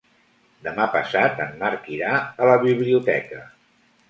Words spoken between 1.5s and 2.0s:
Marc